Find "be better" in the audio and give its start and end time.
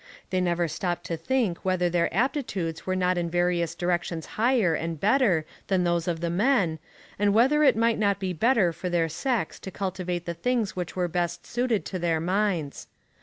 8.19-8.73